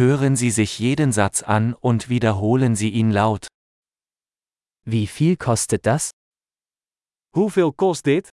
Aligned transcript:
Hören 0.00 0.34
Sie 0.34 0.50
sich 0.50 0.78
jeden 0.78 1.12
Satz 1.12 1.42
an 1.42 1.74
und 1.74 2.08
wiederholen 2.08 2.74
Sie 2.74 2.88
ihn 2.88 3.10
laut. 3.10 3.48
Wie 4.86 5.06
viel 5.06 5.36
kostet 5.36 5.84
das? 5.84 6.10
Hoeveel 7.36 7.70
kost 7.72 8.06
dit? 8.06 8.30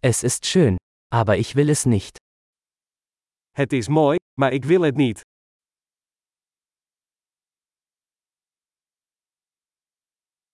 Es 0.00 0.22
ist 0.22 0.46
schön, 0.46 0.78
aber 1.12 1.36
ich 1.36 1.56
will 1.56 1.68
es 1.68 1.84
nicht. 1.84 2.16
Het 3.54 3.74
is 3.74 3.88
mooi, 3.88 4.16
maar 4.40 4.52
ik 4.54 4.64
wil 4.64 4.80
het 4.82 4.96
niet. 4.96 5.20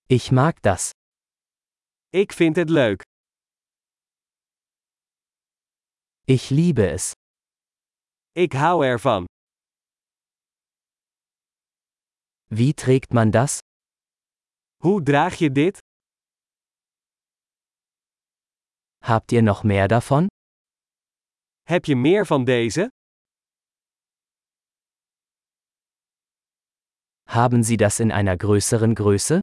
Ich 0.09 0.33
mag 0.33 0.55
das. 0.63 0.91
Ik 2.11 2.33
vind 2.33 2.57
het 2.57 2.71
leuk. 2.71 3.03
Ich 6.27 6.51
liebe 6.51 6.91
es. 6.91 7.15
Ik 8.37 8.53
hou 8.53 8.85
ervan. 8.85 9.25
Wie 12.51 12.75
trägt 12.75 13.13
man 13.13 13.31
das? 13.31 13.59
Hoe 14.83 15.03
draag 15.03 15.35
je 15.39 15.51
dit? 15.53 15.79
Habt 19.05 19.33
ihr 19.33 19.43
noch 19.43 19.63
mehr 19.63 19.89
davon? 19.89 20.27
Heb 21.63 21.85
je 21.85 21.97
meer 21.97 22.27
van 22.27 22.45
deze? 22.45 22.89
Haben 27.29 27.63
Sie 27.63 27.77
das 27.77 28.01
in 28.01 28.11
einer 28.11 28.37
größeren 28.37 28.95
Größe? 28.95 29.39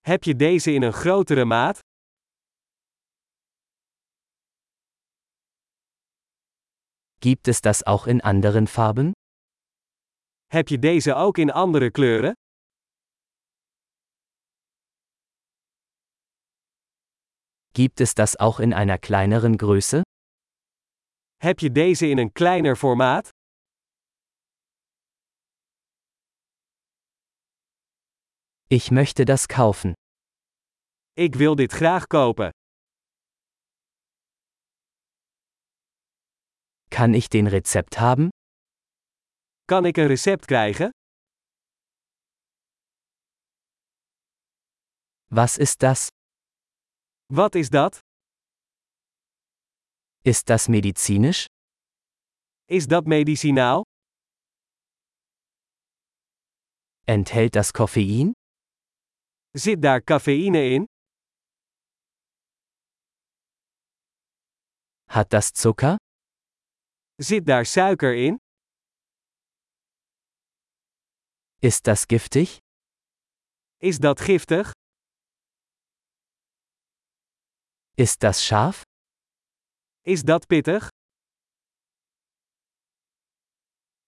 Heb 0.00 0.24
je 0.24 0.36
deze 0.36 0.72
in 0.72 0.82
een 0.82 0.92
grotere 0.92 1.44
maat? 1.44 1.78
Gibt 7.22 7.48
es 7.48 7.60
das 7.60 7.82
auch 7.82 8.06
in 8.06 8.22
anderen 8.22 8.66
Farben? 8.66 9.12
Heb 10.52 10.68
je 10.68 10.78
deze 10.78 11.14
ook 11.14 11.38
in 11.38 11.50
andere 11.50 11.90
kleuren? 11.90 12.32
Gibt 17.74 18.00
es 18.00 18.14
das 18.14 18.36
auch 18.36 18.58
in 18.60 18.72
einer 18.72 18.98
kleineren 18.98 19.56
Größe? 19.58 20.02
Heb 21.42 21.58
je 21.60 21.70
deze 21.72 22.06
in 22.08 22.18
een 22.18 22.32
kleiner 22.32 22.76
formaat? 22.76 23.28
Ich 28.68 28.90
möchte 28.90 29.24
das 29.24 29.46
kaufen. 29.46 29.92
Ik 31.12 31.34
wil 31.34 31.54
dit 31.56 31.72
graag 31.72 32.06
kopen. 32.06 32.50
Kann 37.00 37.14
ich 37.14 37.30
den 37.30 37.46
Rezept 37.46 37.98
haben? 37.98 38.28
Kan 39.64 39.84
ik 39.84 39.96
een 39.96 40.06
recept 40.06 40.46
krijgen? 40.46 40.90
Was 45.30 45.56
ist 45.58 45.82
das? 45.82 46.08
Wat 47.32 47.54
is 47.54 47.70
dat? 47.70 48.00
Ist 50.24 50.48
das 50.50 50.68
medizinisch? 50.68 51.46
Is 52.68 52.86
dat 52.86 53.06
medicinaal? 53.06 53.82
Enthält 57.06 57.54
das 57.54 57.72
Koffein? 57.72 58.32
Zit 59.56 59.82
daar 59.82 60.00
cafeïne 60.02 60.74
in? 60.74 60.84
Hat 65.08 65.32
das 65.32 65.52
Zucker? 65.54 65.96
Zit 67.22 67.46
daar 67.46 67.66
suiker 67.66 68.14
in? 68.14 68.38
Ist 71.60 71.86
das 71.86 72.06
giftig? 72.08 72.60
Is 73.78 73.98
dat 73.98 74.18
giftig? 74.20 74.72
Ist 77.96 78.22
das 78.22 78.42
scharf? 78.42 78.82
Is 80.02 80.22
dat 80.22 80.46
pittig? 80.48 80.88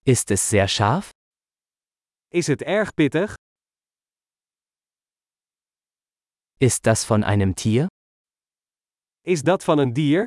Ist 0.07 0.31
es 0.31 0.49
sehr 0.49 0.67
scharf? 0.67 1.11
Is 2.31 2.47
het 2.47 2.63
erg 2.63 2.95
pittig? 2.95 3.35
Ist 6.59 6.87
das 6.87 7.05
von 7.05 7.25
einem 7.25 7.55
Tier? 7.55 7.89
Is 9.27 9.43
dat 9.43 9.63
van 9.65 9.79
een 9.79 9.93
dier? 9.93 10.27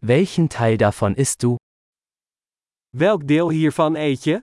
Welchen 0.00 0.48
Teil 0.48 0.76
davon 0.76 1.14
isst 1.16 1.42
du? 1.42 1.56
Welk 2.96 3.26
deel 3.26 3.50
hiervan 3.50 3.96
eet 3.96 4.24
je? 4.24 4.40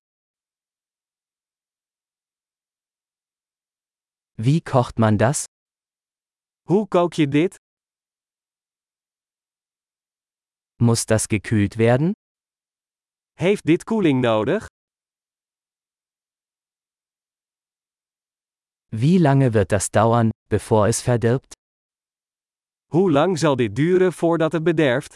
Wie 4.38 4.61
kocht 4.61 4.99
man 4.99 5.17
das? 5.17 5.45
Hoe 6.67 6.88
kook 6.88 7.13
je 7.13 7.27
dit? 7.27 7.55
Muss 10.77 11.05
das 11.05 11.27
gekühlt 11.27 11.77
werden? 11.77 12.11
Heeft 13.39 13.65
dit 13.65 13.83
koeling 13.85 14.21
nodig? 14.21 14.67
Wie 18.91 19.17
lange 19.17 19.53
wird 19.53 19.71
das 19.71 19.89
dauern, 19.89 20.31
bevor 20.49 20.88
es 20.88 21.01
verdirbt? 21.01 21.53
Hoe 22.91 23.11
lang 23.11 23.38
zal 23.38 23.55
dit 23.55 23.75
duren 23.75 24.13
voordat 24.13 24.51
het 24.51 24.63
bederft? 24.63 25.15